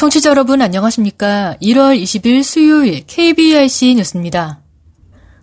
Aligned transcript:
청취자 0.00 0.30
여러분 0.30 0.62
안녕하십니까? 0.62 1.56
1월 1.60 2.00
20일 2.02 2.42
수요일 2.42 3.04
KBRC 3.06 3.96
뉴스입니다. 3.96 4.59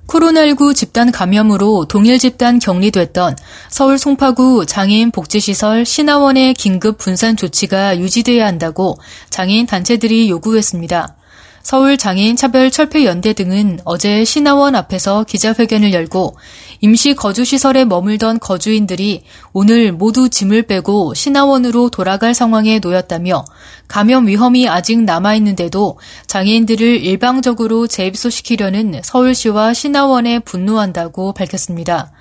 코로나19 0.08 0.74
집단 0.74 1.12
감염으로 1.12 1.86
동일 1.86 2.18
집단 2.18 2.60
격리됐던 2.60 3.36
서울 3.70 3.98
송파구 3.98 4.66
장애인 4.66 5.12
복지시설 5.12 5.86
신화원의 5.86 6.54
긴급 6.54 6.98
분산 6.98 7.36
조치가 7.36 8.00
유지돼야 8.00 8.46
한다고 8.46 8.98
장애인 9.30 9.66
단체들이 9.66 10.30
요구했습니다. 10.30 11.16
서울 11.62 11.98
장애인 11.98 12.38
차별 12.38 12.72
철폐 12.72 13.04
연대 13.04 13.34
등은 13.34 13.82
어제 13.84 14.24
신화원 14.24 14.76
앞에서 14.76 15.26
기자회견을 15.26 15.92
열고 15.92 16.38
임시 16.82 17.16
거주시설에 17.16 17.86
머물던 17.86 18.40
거주인들이 18.40 19.24
오늘 19.54 19.92
모두 19.92 20.30
짐을 20.30 20.64
빼고 20.64 21.14
신화원으로 21.14 21.90
돌아갈 21.90 22.34
상황에 22.34 22.80
놓였다며 22.80 23.46
감염 23.88 24.28
위험이 24.28 24.70
아직 24.70 25.02
남아있는데도 25.02 25.98
장애인들을 26.28 27.04
일방적으로 27.04 27.88
재입소시키려는 27.88 29.02
서울시와 29.04 29.74
신화원에 29.74 30.40
분노한다고 30.40 31.34
밝혔습니다. 31.34 32.12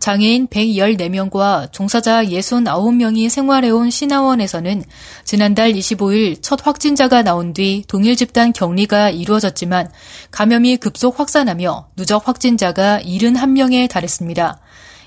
장애인 0.00 0.48
114명과 0.48 1.70
종사자 1.72 2.24
69명이 2.24 3.28
생활해온 3.28 3.90
신화원에서는 3.90 4.82
지난달 5.24 5.72
25일 5.72 6.42
첫 6.42 6.66
확진자가 6.66 7.22
나온 7.22 7.52
뒤 7.52 7.84
동일 7.86 8.16
집단 8.16 8.52
격리가 8.52 9.10
이루어졌지만 9.10 9.90
감염이 10.30 10.78
급속 10.78 11.20
확산하며 11.20 11.88
누적 11.96 12.26
확진자가 12.26 13.00
71명에 13.04 13.88
달했습니다. 13.88 14.60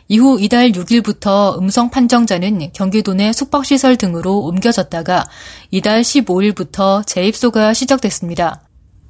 이후 0.10 0.38
이달 0.40 0.72
6일부터 0.72 1.58
음성 1.58 1.90
판정자는 1.90 2.72
경기도 2.74 3.16
내 3.16 3.34
숙박시설 3.34 3.96
등으로 3.96 4.40
옮겨졌다가 4.42 5.26
이달 5.72 6.02
15일부터 6.02 7.06
재입소가 7.08 7.74
시작됐습니다. 7.74 8.62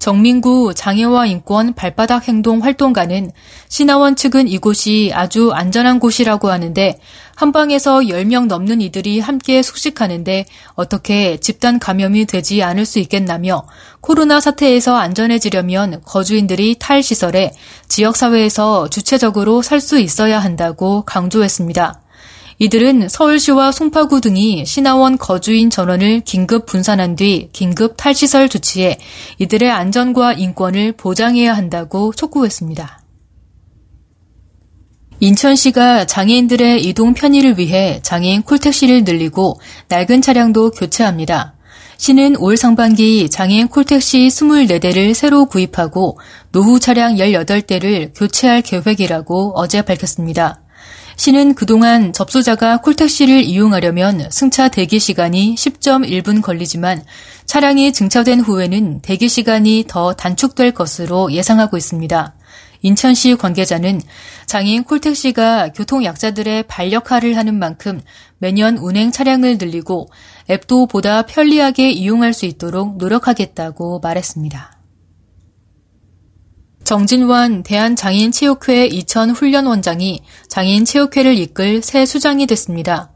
정민구 0.04 0.74
장애와 0.76 1.28
인권 1.28 1.74
발바닥 1.74 2.28
행동 2.28 2.62
활동가는 2.62 3.32
신화원 3.70 4.18
측은 4.18 4.50
이곳이 4.50 5.12
아주 5.14 5.54
안전한 5.54 6.00
곳이라고 6.00 6.52
하는데 6.52 7.00
한방에서 7.36 8.00
10명 8.00 8.48
넘는 8.48 8.82
이들이 8.82 9.22
함께 9.22 9.62
숙식하는데 9.62 10.46
어떻게 10.74 11.38
집단 11.38 11.80
감염이 11.80 12.26
되지 12.26 12.64
않을 12.64 12.86
수 12.86 13.00
있겠나며 13.00 13.64
코로나 14.02 14.42
사태에서 14.42 14.98
안전해지려면 14.98 16.02
거주인들이 16.04 16.76
탈시설에 16.80 17.54
지역사회에서 17.88 18.90
주체적으로 18.90 19.62
살 19.62 19.80
수 19.80 20.00
있어야 20.00 20.40
한다고 20.40 21.04
강조했습니다. 21.04 22.03
이들은 22.60 23.10
서울시와 23.10 23.72
송파구 23.72 24.22
등이 24.22 24.66
신화원 24.66 25.18
거주인 25.18 25.70
전원을 25.70 26.22
긴급 26.22 26.66
분산한 26.66 27.16
뒤 27.16 27.50
긴급 27.52 27.96
탈시설 27.98 28.50
조치해 28.50 28.98
이들의 29.40 29.70
안전과 29.70 30.34
인권을 30.34 30.94
보장해야 30.94 31.54
한다고 31.54 32.14
촉구했습니다. 32.14 33.02
인천시가 35.20 36.06
장애인들의 36.06 36.84
이동 36.84 37.14
편의를 37.14 37.58
위해 37.58 38.00
장애인 38.04 38.42
콜택시를 38.42 39.06
늘리고 39.06 39.60
낡은 39.88 40.22
차량도 40.22 40.72
교체합니다. 40.72 41.56
시는 41.98 42.36
올 42.38 42.58
상반기 42.58 43.30
장애인 43.30 43.70
콜택시 43.70 44.28
24대를 44.28 45.14
새로 45.14 45.46
구입하고 45.46 46.20
노후 46.52 46.80
차량 46.80 47.16
18대를 47.16 48.12
교체할 48.14 48.62
계획이라고 48.62 49.54
어제 49.56 49.82
밝혔습니다. 49.82 50.63
시는 51.16 51.54
그동안 51.54 52.12
접수자가 52.14 52.78
콜택시를 52.78 53.44
이용하려면 53.44 54.30
승차 54.32 54.70
대기 54.70 55.00
시간이 55.00 55.56
10.1분 55.56 56.42
걸리지만 56.42 57.04
차량이 57.46 57.94
증차된 57.94 58.40
후에는 58.40 59.02
대기 59.02 59.30
시간이 59.30 59.86
더 59.88 60.14
단축될 60.14 60.72
것으로 60.72 61.32
예상하고 61.32 61.78
있습니다. 61.78 62.36
인천시 62.82 63.36
관계자는 63.36 64.02
장애인 64.46 64.84
콜택시가 64.84 65.70
교통약자들의 65.70 66.64
반역할을 66.64 67.38
하는 67.38 67.58
만큼 67.58 68.02
매년 68.40 68.78
운행 68.78 69.12
차량을 69.12 69.58
늘리고 69.58 70.10
앱도 70.50 70.88
보다 70.88 71.22
편리하게 71.26 71.92
이용할 71.92 72.34
수 72.34 72.46
있도록 72.46 72.98
노력하겠다고 72.98 74.00
말했습니다. 74.00 74.73
정진환 76.84 77.64
대한장애인체육회 77.64 78.88
이천 78.88 79.30
훈련원장이 79.30 80.22
장애인체육회를 80.50 81.38
이끌 81.38 81.82
새 81.82 82.06
수장이 82.06 82.46
됐습니다. 82.46 83.10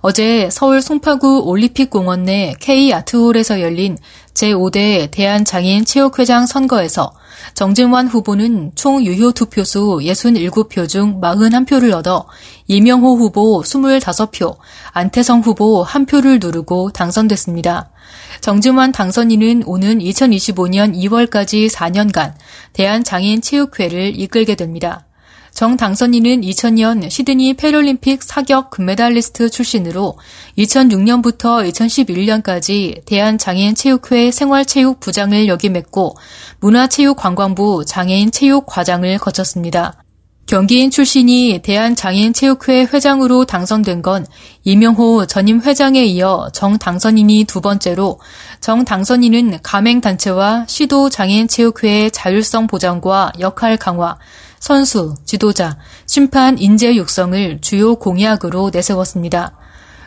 어제 0.00 0.50
서울 0.50 0.82
송파구 0.82 1.44
올림픽공원 1.46 2.24
내 2.24 2.54
K아트홀에서 2.60 3.60
열린 3.60 3.96
제5대 4.34 5.10
대한장애인체육회장 5.12 6.46
선거에서 6.46 7.12
정진환 7.54 8.08
후보는 8.08 8.72
총 8.74 9.02
유효 9.04 9.32
투표수 9.32 10.00
67표 10.02 10.88
중 10.88 11.20
41표를 11.20 11.92
얻어 11.94 12.26
이명호 12.66 13.16
후보 13.16 13.62
25표, 13.62 14.56
안태성 14.92 15.40
후보 15.40 15.84
1표를 15.84 16.44
누르고 16.44 16.90
당선됐습니다. 16.90 17.93
정진환 18.40 18.92
당선인은 18.92 19.64
오는 19.66 19.98
2025년 19.98 20.94
2월까지 20.94 21.70
4년간 21.70 22.34
대한장애인체육회를 22.72 24.18
이끌게 24.20 24.54
됩니다. 24.54 25.06
정 25.54 25.76
당선인은 25.76 26.40
2000년 26.40 27.08
시드니 27.08 27.54
패럴림픽 27.54 28.24
사격 28.24 28.70
금메달리스트 28.70 29.50
출신으로 29.50 30.18
2006년부터 30.58 31.66
2011년까지 31.70 33.04
대한장애인체육회 33.06 34.32
생활체육 34.32 34.98
부장을 34.98 35.46
역임했고 35.46 36.16
문화체육관광부 36.58 37.84
장애인체육과장을 37.86 39.16
거쳤습니다. 39.18 40.03
경기인 40.46 40.90
출신이 40.90 41.60
대한장애인체육회 41.62 42.88
회장으로 42.92 43.46
당선된 43.46 44.02
건 44.02 44.26
이명호 44.64 45.24
전임 45.24 45.62
회장에 45.62 46.04
이어 46.04 46.50
정 46.52 46.76
당선인이 46.76 47.44
두 47.44 47.62
번째로 47.62 48.20
정 48.60 48.84
당선인은 48.84 49.60
가맹단체와 49.62 50.66
시도 50.68 51.08
장애인체육회의 51.08 52.10
자율성 52.10 52.66
보장과 52.66 53.32
역할 53.40 53.78
강화, 53.78 54.18
선수, 54.60 55.14
지도자, 55.24 55.78
심판 56.06 56.58
인재 56.58 56.94
육성을 56.94 57.60
주요 57.62 57.94
공약으로 57.96 58.70
내세웠습니다. 58.70 59.56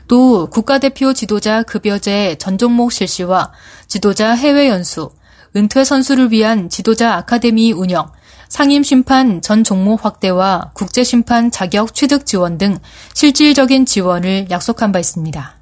또 0.08 0.50
국가대표 0.50 1.14
지도자 1.14 1.64
급여제 1.64 2.36
전 2.40 2.60
종목 2.60 2.92
실시와 2.92 3.52
지도자 3.88 4.34
해외 4.34 4.70
연수, 4.70 5.10
은퇴 5.58 5.84
선수를 5.84 6.32
위한 6.32 6.70
지도자 6.70 7.16
아카데미 7.16 7.72
운영, 7.72 8.12
상임 8.48 8.84
심판 8.84 9.42
전 9.42 9.64
종목 9.64 10.06
확대와 10.06 10.70
국제 10.76 11.04
심판 11.04 11.50
자격 11.50 11.96
취득 11.96 12.28
지원 12.28 12.60
등 12.60 12.78
실질적인 13.16 13.88
지원을 13.88 14.48
약속한 14.52 14.92
바 14.92 15.00
있습니다. 15.00 15.58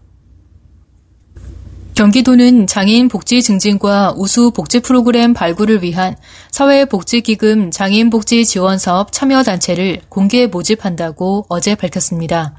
경기도는 1.96 2.68
장애인 2.68 3.08
복지 3.08 3.42
증진과 3.42 4.16
우수 4.18 4.52
복지 4.52 4.82
프로그램 4.82 5.34
발굴을 5.34 5.82
위한 5.82 6.18
사회복지기금 6.52 7.72
장애인 7.72 8.10
복지 8.10 8.46
지원 8.46 8.78
사업 8.78 9.14
참여 9.14 9.44
단체를 9.44 10.02
공개 10.10 10.46
모집한다고 10.48 11.46
어제 11.48 11.74
밝혔습니다. 11.74 12.54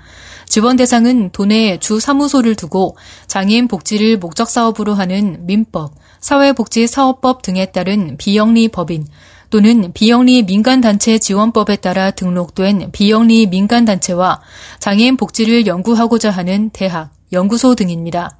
지원 0.48 0.76
대상은 0.76 1.30
도내 1.30 1.78
주 1.78 2.00
사무소를 2.00 2.54
두고 2.54 2.96
장애인 3.26 3.68
복지를 3.68 4.18
목적 4.18 4.48
사업으로 4.48 4.94
하는 4.94 5.44
민법, 5.46 5.92
사회복지사업법 6.20 7.42
등에 7.42 7.66
따른 7.66 8.16
비영리 8.16 8.68
법인 8.68 9.06
또는 9.50 9.92
비영리 9.92 10.42
민간단체 10.42 11.18
지원법에 11.18 11.76
따라 11.76 12.10
등록된 12.10 12.90
비영리 12.92 13.46
민간단체와 13.46 14.40
장애인 14.80 15.16
복지를 15.16 15.66
연구하고자 15.66 16.30
하는 16.30 16.70
대학, 16.70 17.10
연구소 17.32 17.74
등입니다. 17.74 18.38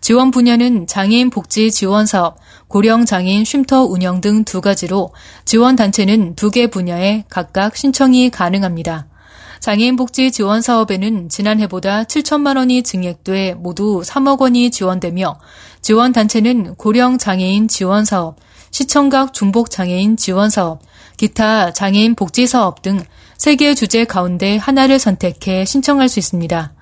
지원 0.00 0.30
분야는 0.30 0.86
장애인 0.86 1.30
복지 1.30 1.70
지원 1.70 2.04
사업, 2.04 2.36
고령 2.68 3.06
장애인 3.06 3.44
쉼터 3.44 3.84
운영 3.84 4.20
등 4.20 4.44
두 4.44 4.60
가지로 4.60 5.14
지원 5.44 5.76
단체는 5.76 6.34
두 6.34 6.50
개 6.50 6.66
분야에 6.66 7.24
각각 7.30 7.76
신청이 7.76 8.30
가능합니다. 8.30 9.06
장애인 9.64 9.96
복지 9.96 10.30
지원 10.30 10.60
사업에는 10.60 11.30
지난해보다 11.30 12.04
7천만 12.04 12.58
원이 12.58 12.82
증액돼 12.82 13.54
모두 13.54 14.02
3억 14.04 14.42
원이 14.42 14.70
지원되며 14.70 15.38
지원 15.80 16.12
단체는 16.12 16.74
고령 16.74 17.16
장애인 17.16 17.68
지원 17.68 18.04
사업, 18.04 18.36
시청각 18.70 19.32
중복 19.32 19.70
장애인 19.70 20.18
지원 20.18 20.50
사업, 20.50 20.82
기타 21.16 21.72
장애인 21.72 22.14
복지 22.14 22.46
사업 22.46 22.82
등세개 22.82 23.74
주제 23.74 24.04
가운데 24.04 24.58
하나를 24.58 24.98
선택해 24.98 25.64
신청할 25.64 26.10
수 26.10 26.18
있습니다. 26.18 26.74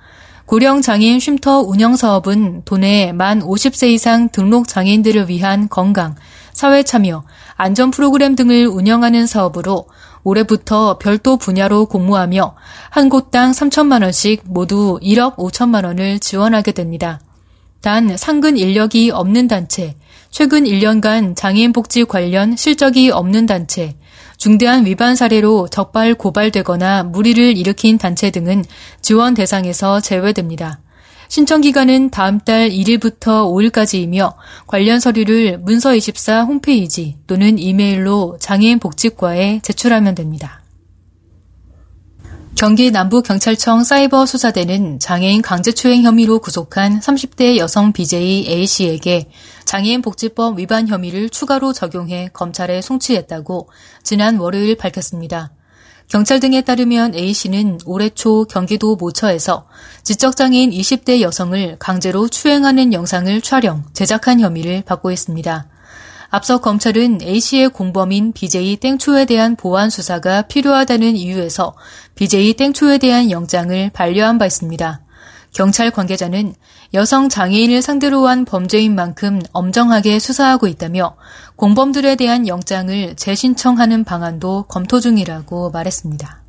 고령 0.46 0.82
장애인 0.82 1.20
쉼터 1.20 1.61
운영 1.61 1.94
사업은 1.94 2.62
도내 2.64 3.12
만 3.12 3.43
50세 3.43 3.90
이상 3.90 4.28
등록 4.28 4.67
장애인들을 4.67 5.28
위한 5.28 5.69
건강, 5.69 6.17
사회 6.52 6.82
참여, 6.82 7.23
안전 7.55 7.93
프로그램 7.93 8.35
등을 8.35 8.67
운영하는 8.67 9.28
사업으로 9.28 9.87
올해부터 10.25 10.99
별도 10.99 11.37
분야로 11.37 11.87
공모하며 11.87 12.55
한 12.91 13.09
곳당 13.09 13.53
3천만 13.53 14.03
원씩 14.03 14.43
모두 14.47 14.99
1억 15.03 15.37
5천만 15.37 15.85
원을 15.85 16.19
지원하게 16.19 16.73
됩니다. 16.73 17.21
단 17.81 18.17
상근 18.17 18.57
인력이 18.57 19.11
없는 19.11 19.49
단체, 19.49 19.97
최근 20.31 20.65
1년간 20.65 21.35
장애인 21.35 21.73
복지 21.73 22.05
관련 22.05 22.57
실적이 22.57 23.11
없는 23.11 23.47
단체, 23.47 23.97
중대한 24.37 24.87
위반 24.87 25.15
사례로 25.15 25.69
적발 25.69 26.15
고발되거나 26.15 27.05
무리를 27.05 27.57
일으킨 27.57 27.99
단체 27.99 28.31
등은 28.31 28.65
지원 29.01 29.35
대상에서 29.35 30.01
제외됩니다. 30.01 30.81
신청 31.32 31.62
기간은 31.62 32.11
다음 32.11 32.40
달 32.40 32.69
1일부터 32.69 33.50
5일까지이며 33.50 34.34
관련 34.67 35.00
서류를 35.00 35.62
문서24 35.64 36.46
홈페이지 36.46 37.17
또는 37.26 37.58
이메일로 37.58 38.37
장애인 38.38 38.79
복지과에 38.79 39.61
제출하면 39.62 40.14
됩니다. 40.14 40.61
경기 42.55 42.90
남부경찰청 42.90 43.82
사이버 43.82 44.26
수사대는 44.26 44.99
장애인 44.99 45.40
강제추행 45.40 46.02
혐의로 46.02 46.38
구속한 46.38 47.00
30대 47.00 47.56
여성 47.56 47.94
BJ 47.94 48.46
A씨에게 48.50 49.31
장애인 49.64 50.02
복지법 50.02 50.58
위반 50.58 50.87
혐의를 50.87 51.31
추가로 51.31 51.73
적용해 51.73 52.28
검찰에 52.35 52.82
송치했다고 52.82 53.70
지난 54.02 54.37
월요일 54.37 54.76
밝혔습니다. 54.76 55.50
경찰 56.08 56.40
등에 56.40 56.60
따르면 56.60 57.14
A씨는 57.14 57.78
올해 57.87 58.10
초 58.10 58.44
경기도 58.44 58.96
모처에서 58.96 59.66
지적장애인 60.02 60.70
20대 60.70 61.20
여성을 61.20 61.76
강제로 61.78 62.28
추행하는 62.28 62.93
영상을 62.93 63.40
촬영, 63.40 63.84
제작한 63.93 64.40
혐의를 64.40 64.82
받고 64.82 65.10
있습니다. 65.10 65.69
앞서 66.34 66.62
검찰은 66.62 67.20
A씨의 67.22 67.69
공범인 67.69 68.32
BJ 68.32 68.76
땡초에 68.76 69.26
대한 69.26 69.54
보안 69.54 69.90
수사가 69.90 70.43
필요하다는 70.43 71.14
이유에서 71.16 71.75
BJ 72.14 72.54
땡초에 72.54 72.96
대한 72.96 73.31
영장을 73.31 73.90
반려한 73.93 74.38
바 74.38 74.46
있습니다. 74.46 75.01
경찰 75.52 75.90
관계자는 75.90 76.54
여성 76.94 77.28
장애인을 77.28 77.82
상대로 77.82 78.26
한 78.26 78.44
범죄인 78.44 78.94
만큼 78.94 79.40
엄정하게 79.52 80.19
수사하고 80.19 80.66
있다며 80.66 81.16
공범들에 81.56 82.16
대한 82.16 82.49
영장을 82.49 83.14
재신청하는 83.16 84.04
방안도 84.04 84.64
검토 84.69 84.99
중이라고 84.99 85.70
말했습니다. 85.70 86.43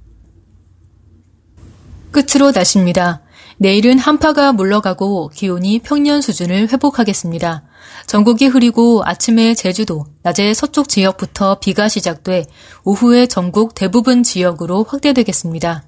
끝으로 2.12 2.52
날씨입니다. 2.52 3.22
내일은 3.58 4.00
한파가 4.00 4.54
물러가고 4.54 5.30
기온이 5.30 5.80
평년 5.80 6.22
수준을 6.22 6.70
회복하겠습니다. 6.70 7.64
전국이 8.08 8.48
흐리고 8.48 9.02
아침에 9.06 9.54
제주도, 9.54 10.06
낮에 10.22 10.54
서쪽 10.54 10.90
지역부터 10.90 11.60
비가 11.60 11.90
시작돼 11.90 12.46
오후에 12.84 13.28
전국 13.28 13.76
대부분 13.76 14.24
지역으로 14.24 14.84
확대되겠습니다. 14.84 15.84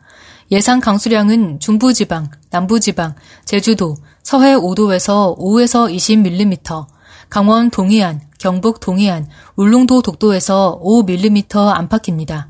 예상 0.52 0.80
강수량은 0.80 1.60
중부지방, 1.60 2.30
남부지방, 2.52 3.16
제주도, 3.46 3.96
서해 4.22 4.56
5도에서 4.56 5.38
5에서 5.40 5.92
20mm, 5.92 6.86
강원 7.30 7.72
동해안, 7.72 8.22
경북 8.38 8.80
동해안, 8.80 9.28
울릉도 9.56 10.04
독도에서 10.04 10.80
5mm 10.84 11.74
안팎입니다. 11.74 12.50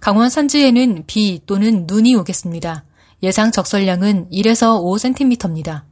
강원 0.00 0.28
산지에는 0.28 1.04
비 1.06 1.40
또는 1.46 1.84
눈이 1.86 2.16
오겠습니다. 2.16 2.84
예상 3.22 3.52
적설량은 3.52 4.28
1에서 4.30 4.82
5cm입니다. 4.82 5.82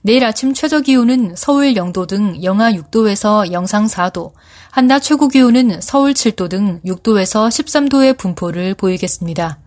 내일 0.00 0.24
아침 0.24 0.52
최저 0.54 0.80
기온은 0.80 1.34
서울 1.36 1.76
영도 1.76 2.06
등 2.06 2.42
영하 2.42 2.72
6도에서 2.72 3.52
영상 3.52 3.86
4도, 3.86 4.32
한낮 4.70 5.02
최고 5.02 5.28
기온은 5.28 5.80
서울 5.80 6.12
7도 6.12 6.48
등 6.48 6.80
6도에서 6.84 7.48
13도의 7.48 8.16
분포를 8.18 8.74
보이겠습니다. 8.74 9.63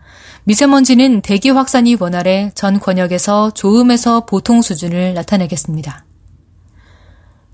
미세먼지는 0.48 1.20
대기 1.24 1.50
확산이 1.50 1.98
원활해 2.00 2.52
전 2.56 2.80
권역에서 2.80 3.52
좋음에서 3.52 4.26
보통 4.26 4.62
수준을 4.62 5.14
나타내겠습니다. 5.14 6.06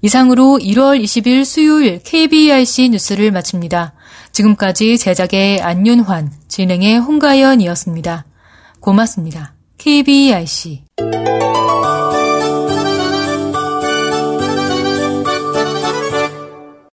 이상으로 0.03 0.59
1월 0.61 1.01
20일 1.01 1.43
수요일 1.43 1.99
KBRC 2.03 2.89
뉴스를 2.89 3.31
마칩니다. 3.31 3.93
지금까지 4.31 4.99
제작의 4.99 5.61
안윤환, 5.61 6.31
진행의 6.47 6.99
홍가연이었습니다. 6.99 8.25
고맙습니다. 8.79 9.55
KBRC 9.79 10.83